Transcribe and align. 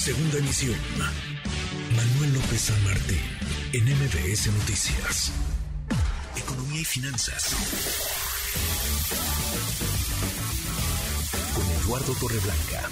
Segunda 0.00 0.38
emisión. 0.38 0.78
Manuel 1.94 2.32
López 2.32 2.72
San 2.72 2.84
Martín, 2.84 3.20
en 3.74 3.84
MBS 3.84 4.48
Noticias. 4.48 5.28
Economía 6.42 6.80
y 6.80 6.84
finanzas. 6.86 7.52
Con 11.52 11.66
Eduardo 11.84 12.14
Torreblanca. 12.18 12.88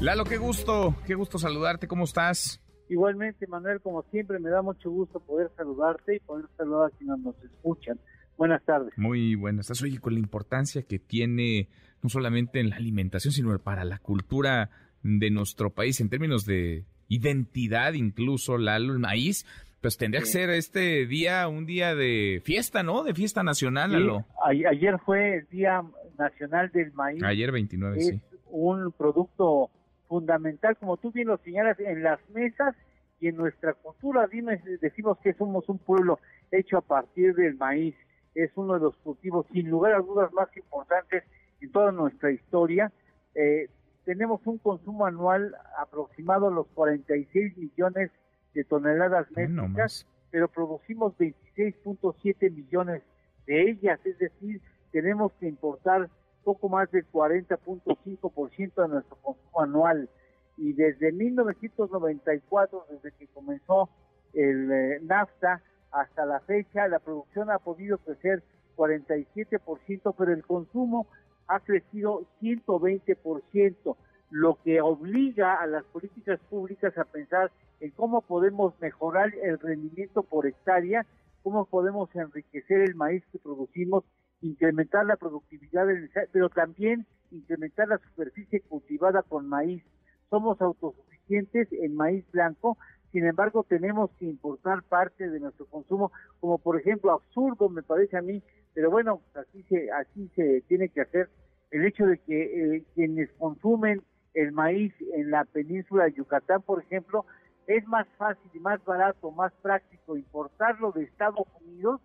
Lalo, 0.00 0.24
qué 0.24 0.36
gusto, 0.36 0.96
qué 1.06 1.14
gusto 1.14 1.38
saludarte, 1.38 1.86
¿cómo 1.86 2.06
estás? 2.06 2.60
Igualmente, 2.88 3.46
Manuel, 3.46 3.80
como 3.80 4.02
siempre, 4.10 4.40
me 4.40 4.50
da 4.50 4.62
mucho 4.62 4.90
gusto 4.90 5.20
poder 5.20 5.52
saludarte 5.56 6.16
y 6.16 6.18
poder 6.18 6.46
saludar 6.56 6.90
a 6.92 6.96
quienes 6.98 7.20
nos 7.20 7.36
escuchan. 7.44 8.00
Buenas 8.36 8.64
tardes. 8.64 8.92
Muy 8.96 9.36
buenas 9.36 9.68
tardes. 9.68 9.82
Oye, 9.84 10.00
con 10.00 10.14
la 10.14 10.18
importancia 10.18 10.82
que 10.82 10.98
tiene 10.98 11.68
no 12.02 12.08
solamente 12.08 12.58
en 12.58 12.70
la 12.70 12.76
alimentación, 12.76 13.32
sino 13.32 13.56
para 13.60 13.84
la 13.84 13.98
cultura 13.98 14.70
de 15.02 15.30
nuestro 15.30 15.70
país 15.70 16.00
en 16.00 16.08
términos 16.08 16.44
de 16.44 16.84
identidad, 17.08 17.94
incluso 17.94 18.58
Lalo, 18.58 18.92
el 18.92 18.98
maíz, 18.98 19.46
pues 19.80 19.96
tendría 19.96 20.20
que 20.20 20.26
ser 20.26 20.50
este 20.50 21.06
día 21.06 21.48
un 21.48 21.66
día 21.66 21.94
de 21.94 22.42
fiesta, 22.44 22.82
¿no? 22.82 23.02
De 23.02 23.14
fiesta 23.14 23.42
nacional, 23.42 23.92
Lalo. 23.92 24.26
ayer 24.44 24.98
fue 25.04 25.36
el 25.38 25.48
Día 25.48 25.82
Nacional 26.18 26.70
del 26.70 26.92
Maíz. 26.92 27.22
Ayer 27.22 27.50
29, 27.50 27.98
es 27.98 28.06
sí. 28.08 28.20
Un 28.50 28.92
producto 28.92 29.70
fundamental, 30.08 30.76
como 30.76 30.96
tú 30.96 31.12
bien 31.12 31.28
lo 31.28 31.38
señalas, 31.38 31.78
en 31.80 32.02
las 32.02 32.20
mesas 32.30 32.74
y 33.20 33.28
en 33.28 33.36
nuestra 33.36 33.74
cultura. 33.74 34.26
Dime, 34.26 34.60
decimos 34.80 35.18
que 35.22 35.32
somos 35.34 35.68
un 35.68 35.78
pueblo 35.78 36.18
hecho 36.50 36.78
a 36.78 36.82
partir 36.82 37.34
del 37.34 37.56
maíz. 37.56 37.94
Es 38.34 38.50
uno 38.56 38.74
de 38.74 38.80
los 38.80 38.96
cultivos, 38.98 39.46
sin 39.52 39.70
lugar 39.70 39.94
a 39.94 40.00
dudas, 40.00 40.32
más 40.32 40.54
importantes 40.56 41.24
en 41.60 41.72
toda 41.72 41.92
nuestra 41.92 42.30
historia. 42.30 42.92
Eh, 43.34 43.68
tenemos 44.10 44.40
un 44.44 44.58
consumo 44.58 45.06
anual 45.06 45.54
aproximado 45.78 46.48
a 46.48 46.50
los 46.50 46.66
46 46.74 47.56
millones 47.56 48.10
de 48.54 48.64
toneladas 48.64 49.30
métricas, 49.30 50.04
pero 50.32 50.48
producimos 50.48 51.16
26.7 51.16 52.50
millones 52.50 53.04
de 53.46 53.70
ellas, 53.70 54.00
es 54.04 54.18
decir, 54.18 54.60
tenemos 54.90 55.30
que 55.34 55.46
importar 55.46 56.10
poco 56.42 56.68
más 56.68 56.90
del 56.90 57.08
40.5% 57.08 58.82
de 58.82 58.88
nuestro 58.88 59.16
consumo 59.22 59.60
anual. 59.60 60.08
Y 60.56 60.72
desde 60.72 61.12
1994, 61.12 62.86
desde 62.90 63.16
que 63.16 63.28
comenzó 63.28 63.90
el 64.34 64.72
eh, 64.72 64.98
NAFTA 65.02 65.62
hasta 65.92 66.26
la 66.26 66.40
fecha, 66.40 66.88
la 66.88 66.98
producción 66.98 67.48
ha 67.48 67.60
podido 67.60 67.98
crecer 67.98 68.42
47%, 68.76 70.14
pero 70.18 70.32
el 70.32 70.44
consumo 70.44 71.06
ha 71.50 71.60
crecido 71.60 72.22
120%, 72.40 73.96
lo 74.30 74.58
que 74.62 74.80
obliga 74.80 75.60
a 75.60 75.66
las 75.66 75.84
políticas 75.84 76.40
públicas 76.48 76.96
a 76.96 77.04
pensar 77.04 77.50
en 77.80 77.90
cómo 77.90 78.22
podemos 78.22 78.74
mejorar 78.80 79.34
el 79.42 79.58
rendimiento 79.58 80.22
por 80.22 80.46
hectárea, 80.46 81.06
cómo 81.42 81.64
podemos 81.66 82.14
enriquecer 82.14 82.80
el 82.82 82.94
maíz 82.94 83.24
que 83.32 83.38
producimos, 83.38 84.04
incrementar 84.40 85.06
la 85.06 85.16
productividad, 85.16 85.86
pero 86.32 86.48
también 86.48 87.06
incrementar 87.30 87.88
la 87.88 87.98
superficie 87.98 88.60
cultivada 88.60 89.22
con 89.22 89.48
maíz. 89.48 89.82
Somos 90.28 90.60
autosuficientes 90.60 91.68
en 91.72 91.96
maíz 91.96 92.24
blanco, 92.30 92.78
sin 93.12 93.26
embargo 93.26 93.64
tenemos 93.68 94.10
que 94.18 94.26
importar 94.26 94.82
parte 94.84 95.28
de 95.28 95.40
nuestro 95.40 95.66
consumo, 95.66 96.12
como 96.38 96.58
por 96.58 96.78
ejemplo 96.78 97.12
absurdo 97.12 97.68
me 97.68 97.82
parece 97.82 98.16
a 98.16 98.22
mí, 98.22 98.42
pero 98.74 98.90
bueno, 98.90 99.20
así 99.34 99.62
se, 99.64 99.90
así 99.90 100.30
se 100.36 100.62
tiene 100.68 100.88
que 100.88 101.00
hacer 101.00 101.28
el 101.70 101.84
hecho 101.84 102.06
de 102.06 102.18
que 102.18 102.76
eh, 102.76 102.84
quienes 102.94 103.30
consumen 103.32 104.02
el 104.34 104.52
maíz 104.52 104.94
en 105.14 105.30
la 105.30 105.44
península 105.44 106.04
de 106.04 106.12
Yucatán, 106.12 106.62
por 106.62 106.82
ejemplo, 106.82 107.26
es 107.66 107.86
más 107.86 108.06
fácil 108.16 108.50
y 108.52 108.58
más 108.58 108.84
barato, 108.84 109.30
más 109.30 109.52
práctico 109.62 110.16
importarlo 110.16 110.92
de 110.92 111.04
Estados 111.04 111.46
Unidos 111.60 112.00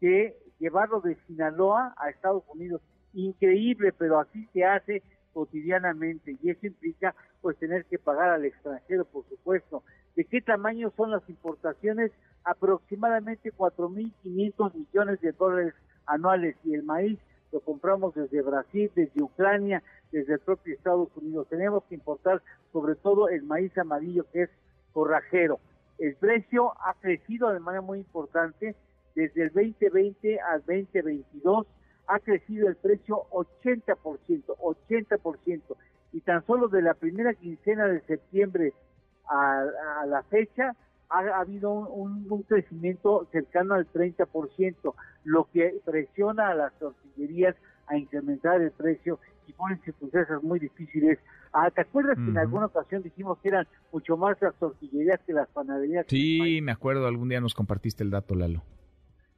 que 0.00 0.36
llevarlo 0.58 1.00
de 1.00 1.16
Sinaloa 1.26 1.94
a 1.96 2.10
Estados 2.10 2.44
Unidos. 2.48 2.80
Increíble, 3.12 3.92
pero 3.92 4.20
así 4.20 4.46
se 4.52 4.64
hace 4.64 5.02
cotidianamente 5.32 6.36
y 6.42 6.50
eso 6.50 6.66
implica 6.66 7.14
pues 7.40 7.56
tener 7.58 7.84
que 7.86 7.98
pagar 7.98 8.30
al 8.30 8.44
extranjero, 8.44 9.04
por 9.04 9.28
supuesto. 9.28 9.82
¿De 10.16 10.24
qué 10.24 10.40
tamaño 10.40 10.92
son 10.96 11.10
las 11.10 11.28
importaciones? 11.28 12.12
Aproximadamente 12.44 13.52
4.500 13.52 14.74
millones 14.74 15.20
de 15.20 15.32
dólares 15.32 15.74
anuales 16.06 16.56
y 16.64 16.74
el 16.74 16.82
maíz 16.82 17.18
lo 17.52 17.60
compramos 17.60 18.14
desde 18.14 18.42
Brasil, 18.42 18.90
desde 18.94 19.22
Ucrania, 19.22 19.82
desde 20.12 20.34
el 20.34 20.40
propio 20.40 20.74
Estados 20.74 21.08
Unidos. 21.16 21.48
Tenemos 21.48 21.84
que 21.84 21.94
importar 21.94 22.42
sobre 22.72 22.94
todo 22.94 23.28
el 23.28 23.42
maíz 23.42 23.76
amarillo 23.78 24.26
que 24.32 24.42
es 24.42 24.50
corrajero. 24.92 25.58
El 25.98 26.14
precio 26.16 26.72
ha 26.84 26.94
crecido 26.94 27.50
de 27.50 27.60
manera 27.60 27.82
muy 27.82 27.98
importante 27.98 28.74
desde 29.14 29.42
el 29.42 29.52
2020 29.52 30.40
al 30.40 30.60
2022 30.60 31.66
ha 32.10 32.18
crecido 32.18 32.68
el 32.68 32.76
precio 32.76 33.26
80%, 33.30 33.96
80%, 33.96 35.62
y 36.12 36.20
tan 36.22 36.44
solo 36.44 36.68
de 36.68 36.82
la 36.82 36.94
primera 36.94 37.34
quincena 37.34 37.86
de 37.86 38.00
septiembre 38.00 38.72
a, 39.28 39.64
la 40.06 40.22
fecha 40.24 40.74
ha, 41.10 41.40
habido 41.40 41.72
un, 41.72 42.44
crecimiento 42.48 43.28
cercano 43.32 43.74
al 43.74 43.90
30%, 43.92 44.94
lo 45.24 45.48
que 45.52 45.80
presiona 45.84 46.50
a 46.50 46.54
las 46.54 46.72
tortillerías 46.78 47.56
a 47.88 47.96
incrementar 47.96 48.60
el 48.60 48.70
precio 48.70 49.18
y 49.46 49.52
ponen 49.52 49.80
circunstancias 49.82 50.42
muy 50.42 50.60
difíciles. 50.60 51.18
Ah, 51.52 51.70
¿Te 51.70 51.80
acuerdas 51.80 52.16
que 52.16 52.30
en 52.30 52.38
alguna 52.38 52.66
ocasión 52.66 53.02
dijimos 53.02 53.38
que 53.38 53.48
eran 53.48 53.66
mucho 53.92 54.16
más 54.16 54.40
las 54.40 54.54
tortillerías 54.54 55.20
que 55.26 55.32
las 55.32 55.48
panaderías? 55.48 56.06
Sí, 56.08 56.60
me 56.62 56.70
acuerdo, 56.70 57.06
algún 57.06 57.28
día 57.28 57.40
nos 57.40 57.54
compartiste 57.54 58.04
el 58.04 58.10
dato, 58.10 58.36
Lalo. 58.36 58.62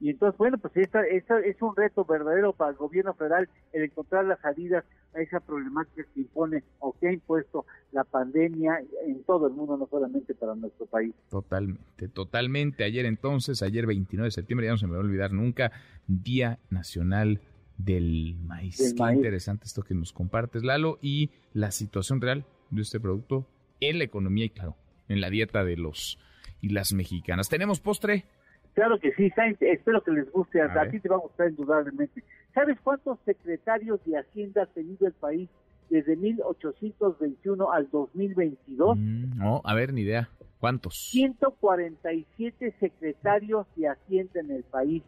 Y 0.00 0.10
entonces, 0.10 0.38
bueno, 0.38 0.58
pues 0.58 0.76
esta, 0.76 1.04
esta 1.06 1.40
es 1.40 1.60
un 1.60 1.74
reto 1.76 2.04
verdadero 2.04 2.52
para 2.52 2.70
el 2.70 2.76
gobierno 2.76 3.14
federal 3.14 3.48
el 3.72 3.82
encontrar 3.82 4.24
las 4.24 4.40
salidas 4.40 4.84
a 5.18 5.22
esa 5.22 5.40
problemática 5.40 6.04
que 6.14 6.20
impone 6.20 6.62
o 6.78 6.96
que 6.98 7.08
ha 7.08 7.12
impuesto 7.12 7.66
la 7.92 8.04
pandemia 8.04 8.80
en 9.06 9.22
todo 9.24 9.48
el 9.48 9.54
mundo, 9.54 9.76
no 9.76 9.86
solamente 9.86 10.34
para 10.34 10.54
nuestro 10.54 10.86
país. 10.86 11.14
Totalmente, 11.28 12.08
totalmente. 12.08 12.84
Ayer 12.84 13.06
entonces, 13.06 13.62
ayer 13.62 13.86
29 13.86 14.26
de 14.26 14.30
septiembre, 14.30 14.66
ya 14.66 14.72
no 14.72 14.78
se 14.78 14.86
me 14.86 14.92
va 14.92 14.98
a 14.98 15.02
olvidar 15.02 15.32
nunca, 15.32 15.72
Día 16.06 16.58
Nacional 16.70 17.40
del 17.76 18.36
Maíz. 18.44 18.94
Qué 18.96 19.12
interesante 19.12 19.64
esto 19.66 19.82
que 19.82 19.94
nos 19.94 20.12
compartes, 20.12 20.64
Lalo, 20.64 20.98
y 21.00 21.30
la 21.52 21.70
situación 21.70 22.20
real 22.20 22.44
de 22.70 22.82
este 22.82 23.00
producto 23.00 23.46
en 23.80 23.98
la 23.98 24.04
economía 24.04 24.46
y, 24.46 24.50
claro, 24.50 24.76
en 25.08 25.20
la 25.20 25.30
dieta 25.30 25.64
de 25.64 25.76
los 25.76 26.18
y 26.60 26.70
las 26.70 26.92
mexicanas. 26.92 27.48
¿Tenemos 27.48 27.80
postre? 27.80 28.24
Claro 28.74 28.98
que 28.98 29.12
sí, 29.14 29.32
espero 29.60 30.02
que 30.04 30.12
les 30.12 30.30
guste, 30.30 30.60
a, 30.60 30.88
ti 30.88 31.00
te 31.00 31.08
va 31.08 31.16
a 31.16 31.20
gustar 31.20 31.50
indudablemente. 31.50 32.22
¿Sabes 32.54 32.78
cuántos 32.82 33.18
secretarios 33.24 34.04
de 34.04 34.18
Hacienda 34.18 34.62
ha 34.62 34.66
tenido 34.66 35.06
el 35.06 35.12
país 35.12 35.48
desde 35.90 36.16
1821 36.16 37.72
al 37.72 37.90
2022? 37.90 38.96
Mm, 38.98 39.38
no, 39.38 39.60
a 39.64 39.74
ver, 39.74 39.92
ni 39.92 40.02
idea. 40.02 40.28
¿Cuántos? 40.58 40.94
147 41.10 42.74
secretarios 42.80 43.66
de 43.76 43.88
Hacienda 43.88 44.40
en 44.40 44.50
el 44.50 44.64
país. 44.64 45.02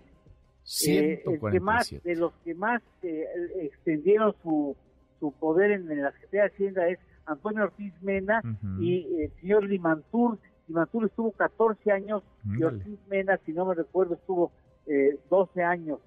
147. 0.63 1.57
Eh, 1.57 1.61
más, 1.61 1.91
de 1.91 2.17
los 2.17 2.33
que 2.45 2.55
más 2.55 2.83
eh, 3.03 3.25
extendieron 3.63 4.35
su, 4.43 4.77
su 5.19 5.33
poder 5.33 5.73
en, 5.73 5.89
la 5.89 6.13
Secretaría 6.13 6.43
de 6.43 6.49
Hacienda 6.49 6.89
es 6.89 6.99
Antonio 7.27 7.65
Ortiz 7.65 7.93
Mena 8.03 8.43
y 8.81 9.23
el 9.23 9.33
señor 9.41 9.65
Limantur, 9.65 10.39
Matur 10.69 11.07
estuvo 11.07 11.33
14 11.33 11.93
años 11.93 12.23
y 12.45 12.63
Ortiz 12.63 12.99
Mena, 13.09 13.39
si 13.45 13.53
no 13.53 13.67
me 13.67 13.75
recuerdo, 13.75 14.15
estuvo 14.15 14.53
eh, 14.87 15.19
12 15.29 15.63
años, 15.63 15.99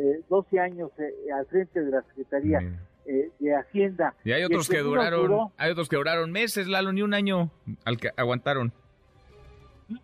eh, 0.00 0.22
12 0.30 0.58
años 0.58 0.90
eh, 0.98 1.30
al 1.30 1.44
frente 1.46 1.82
de 1.82 1.90
la 1.90 2.02
Secretaría 2.02 2.58
eh, 3.04 3.30
de 3.38 3.54
Hacienda. 3.54 4.14
Y 4.24 4.32
hay 4.32 4.44
otros 4.44 4.66
que 4.68 4.78
duraron, 4.78 5.50
hay 5.58 5.70
otros 5.72 5.90
que 5.90 5.96
duraron 5.96 6.32
meses, 6.32 6.66
Lalo, 6.66 6.90
ni 6.92 7.02
un 7.02 7.12
año 7.12 7.50
al 7.84 7.98
que 7.98 8.08
aguantaron. 8.16 8.72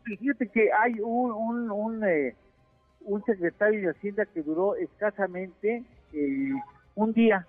Fíjate 0.04 0.48
que 0.48 0.68
hay 0.72 1.00
un, 1.00 1.32
un, 1.32 1.70
un, 1.70 2.04
un 3.00 3.24
secretario 3.24 3.80
de 3.80 3.90
Hacienda 3.90 4.26
que 4.26 4.42
duró 4.42 4.76
escasamente 4.76 5.84
un 6.94 7.12
día. 7.12 7.46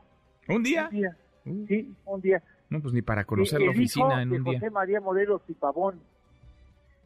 ¿Un 0.47 0.63
día? 0.63 0.87
Un 0.89 0.91
día. 0.91 1.17
Uh. 1.45 1.65
Sí, 1.67 1.95
un 2.05 2.21
día. 2.21 2.43
No, 2.69 2.81
pues 2.81 2.93
ni 2.93 3.01
para 3.01 3.25
conocer 3.25 3.61
la 3.61 3.71
oficina 3.71 4.21
en 4.21 4.31
un 4.31 4.43
día. 4.43 4.59
José 4.59 4.69
María 4.69 5.01
Morelos 5.01 5.41
y 5.49 5.53
Pavón 5.53 5.99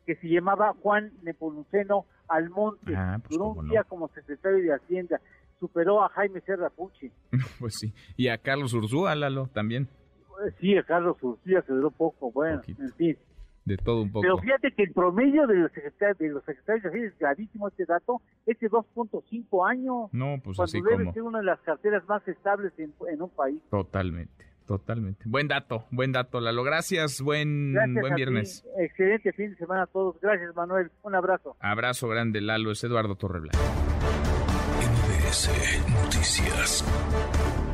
que 0.06 0.16
se 0.16 0.28
llamaba 0.28 0.74
Juan 0.82 1.12
Nepomuceno 1.24 2.06
Almonte. 2.28 2.96
Ah, 2.96 3.18
pues 3.20 3.30
Duró 3.38 3.50
un 3.50 3.70
día 3.70 3.84
como 3.84 4.08
secretario 4.10 4.64
de 4.64 4.74
Hacienda. 4.74 5.22
Superó 5.60 6.04
a 6.04 6.10
Jaime 6.10 6.42
Serra 6.42 6.70
Pucci. 6.70 7.12
pues 7.60 7.76
sí. 7.80 7.94
Y 8.18 8.30
a 8.30 8.38
Carlos 8.38 8.74
Urzúa, 8.74 9.16
Lalo, 9.16 9.48
también. 9.54 9.88
Pues 10.28 10.56
sí, 10.60 10.76
a 10.78 10.84
Carlos 10.84 11.18
Urzúa 11.22 11.62
se 11.62 11.74
duró 11.74 11.92
poco. 11.92 12.32
Bueno, 12.32 12.62
en 12.68 12.94
fin. 12.94 13.18
De 13.64 13.78
todo 13.78 14.02
un 14.02 14.12
poco. 14.12 14.24
Pero 14.24 14.38
fíjate 14.40 14.72
que 14.72 14.84
el 14.84 14.92
promedio 14.92 15.46
de 15.46 15.54
los 15.56 15.72
secretarios 15.72 16.18
de, 16.18 16.30
los 16.30 16.44
secretarios 16.46 16.84
de 16.84 16.90
Hacienda 16.90 17.10
es 17.10 17.20
gravísimo 17.20 17.68
este 17.68 17.86
dato. 17.86 18.22
Es 18.48 18.60
de 18.60 18.70
2.5 18.72 19.70
años. 19.70 20.10
No, 20.12 20.42
pues 20.44 20.58
cuando 20.58 20.64
así 20.64 20.82
debe 20.82 21.14
ser 21.14 21.22
una 21.22 21.40
de 21.40 21.46
las 21.46 21.60
carteras 21.60 22.04
más 22.08 22.28
estables 22.28 22.74
en, 22.80 22.92
en 23.08 23.22
un 23.22 23.30
país. 23.30 23.62
Totalmente 23.70 24.51
Totalmente. 24.66 25.24
Buen 25.26 25.48
dato, 25.48 25.86
buen 25.92 26.12
dato, 26.12 26.40
Lalo. 26.40 26.64
Gracias, 26.64 27.22
buen, 27.22 27.74
buen 27.74 28.16
viernes. 28.16 28.66
Excelente 28.78 29.34
fin 29.34 29.52
de 29.52 29.58
semana 29.58 29.84
a 29.84 29.88
todos. 29.88 30.16
Gracias, 30.22 30.56
Manuel. 30.56 30.92
Un 31.04 31.16
abrazo. 31.16 31.58
Abrazo 31.60 32.08
grande, 32.08 32.42
Lalo. 32.42 32.72
Es 32.72 32.84
Eduardo 32.84 33.16
Torreblanca. 33.16 33.60
NBS 34.80 35.50
Noticias. 35.90 37.71